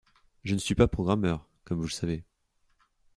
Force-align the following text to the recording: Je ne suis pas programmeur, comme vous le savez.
Je 0.43 0.55
ne 0.55 0.59
suis 0.59 0.73
pas 0.73 0.87
programmeur, 0.87 1.47
comme 1.63 1.77
vous 1.77 1.83
le 1.83 1.91
savez. 1.91 2.23